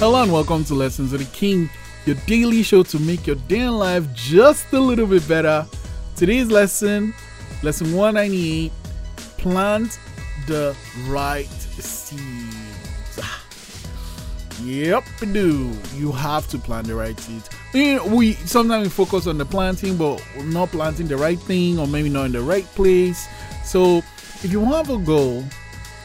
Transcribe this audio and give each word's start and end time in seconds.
Hello 0.00 0.22
and 0.22 0.32
welcome 0.32 0.64
to 0.66 0.74
Lessons 0.74 1.12
of 1.12 1.18
the 1.18 1.24
King, 1.36 1.68
your 2.06 2.14
daily 2.24 2.62
show 2.62 2.84
to 2.84 3.00
make 3.00 3.26
your 3.26 3.34
day 3.34 3.62
in 3.62 3.76
life 3.76 4.04
just 4.14 4.72
a 4.72 4.78
little 4.78 5.08
bit 5.08 5.26
better. 5.26 5.66
Today's 6.14 6.52
lesson, 6.52 7.12
lesson 7.64 7.92
198, 7.92 8.70
plant 9.38 9.98
the 10.46 10.76
right 11.08 11.48
seeds. 11.48 13.20
Yep, 14.62 15.04
do. 15.32 15.76
You 15.96 16.12
have 16.12 16.46
to 16.50 16.58
plant 16.58 16.86
the 16.86 16.94
right 16.94 17.18
seeds. 17.18 17.50
You 17.74 17.96
know, 17.96 18.06
we 18.06 18.34
sometimes 18.34 18.84
we 18.84 18.90
focus 18.90 19.26
on 19.26 19.36
the 19.36 19.46
planting, 19.46 19.96
but 19.96 20.22
not 20.44 20.68
planting 20.68 21.08
the 21.08 21.16
right 21.16 21.40
thing, 21.40 21.76
or 21.76 21.88
maybe 21.88 22.08
not 22.08 22.26
in 22.26 22.32
the 22.32 22.42
right 22.42 22.66
place. 22.76 23.26
So, 23.64 23.98
if 24.44 24.52
you 24.52 24.64
have 24.64 24.90
a 24.90 24.98
goal, 24.98 25.42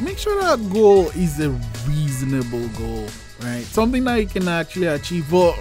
make 0.00 0.18
sure 0.18 0.40
that 0.40 0.72
goal 0.72 1.08
is 1.10 1.40
a 1.40 1.50
reasonable 1.86 2.66
goal, 2.68 3.06
right? 3.42 3.64
Something 3.64 4.04
that 4.04 4.16
you 4.16 4.26
can 4.26 4.48
actually 4.48 4.86
achieve, 4.86 5.30
but 5.30 5.58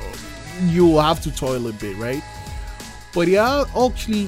you 0.65 0.97
have 0.97 1.21
to 1.21 1.35
toil 1.35 1.67
a 1.67 1.73
bit, 1.73 1.95
right? 1.97 2.23
But 3.13 3.27
yeah, 3.27 3.65
actually, 3.75 4.27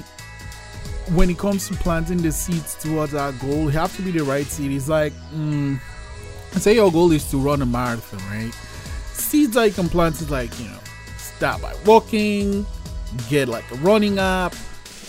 when 1.14 1.30
it 1.30 1.38
comes 1.38 1.68
to 1.68 1.76
planting 1.76 2.22
the 2.22 2.32
seeds 2.32 2.76
towards 2.76 3.14
that 3.14 3.40
goal, 3.40 3.64
you 3.64 3.70
have 3.70 3.96
to 3.98 4.02
be 4.02 4.12
the 4.12 4.24
right 4.24 4.46
seed. 4.46 4.72
It's 4.72 4.90
like, 4.90 5.14
mm, 5.34 5.80
say 6.52 6.76
your 6.76 6.92
goal 6.92 7.12
is 7.12 7.30
to 7.32 7.38
run 7.38 7.62
a 7.62 7.66
marathon, 7.66 8.20
right? 8.30 8.54
Seeds 9.14 9.56
you 9.56 9.72
can 9.72 9.90
plant 9.90 10.22
is 10.22 10.30
like, 10.32 10.58
you 10.60 10.66
know, 10.66 10.80
start 11.18 11.62
by 11.62 11.74
walking, 11.86 12.66
get 13.30 13.48
like 13.48 13.70
a 13.72 13.76
running 13.76 14.20
app, 14.20 14.56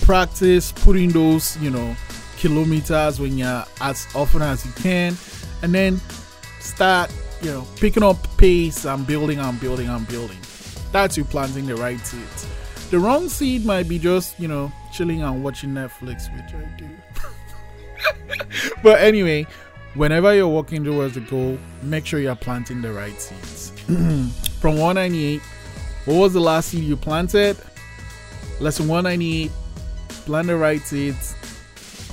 practice 0.02 0.72
putting 0.72 1.10
those, 1.10 1.56
you 1.58 1.70
know, 1.70 1.94
kilometers 2.40 3.20
when 3.20 3.36
you're 3.38 3.64
as 3.80 4.08
often 4.14 4.42
as 4.42 4.64
you 4.64 4.72
can, 4.72 5.16
and 5.62 5.74
then 5.74 6.00
start, 6.58 7.12
you 7.42 7.50
know, 7.50 7.66
picking 7.76 8.02
up 8.02 8.16
pace 8.38 8.86
and 8.86 9.06
building 9.06 9.38
and 9.38 9.60
building 9.60 9.88
and 9.88 10.08
building. 10.08 10.38
That's 10.90 11.16
you 11.16 11.24
planting 11.24 11.66
the 11.66 11.76
right 11.76 12.00
seeds. 12.00 12.46
The 12.90 12.98
wrong 12.98 13.28
seed 13.28 13.64
might 13.64 13.88
be 13.88 13.98
just, 13.98 14.40
you 14.40 14.48
know, 14.48 14.72
chilling 14.92 15.22
and 15.22 15.44
watching 15.44 15.70
Netflix, 15.70 16.34
which 16.34 16.54
I 16.54 16.64
do. 16.76 16.88
but 18.82 19.00
anyway, 19.00 19.46
whenever 19.94 20.34
you're 20.34 20.48
walking 20.48 20.82
towards 20.82 21.14
the 21.14 21.20
goal, 21.20 21.58
make 21.82 22.06
sure 22.06 22.18
you're 22.20 22.34
planting 22.34 22.80
the 22.80 22.92
right 22.92 23.20
seeds. 23.20 23.70
From 24.60 24.78
198, 24.78 25.40
what 26.06 26.16
was 26.16 26.32
the 26.32 26.40
last 26.40 26.70
seed 26.70 26.84
you 26.84 26.96
planted? 26.96 27.56
Lesson 28.58 28.88
198, 28.88 29.50
plant 30.24 30.48
the 30.48 30.56
right 30.56 30.80
seeds. 30.80 31.34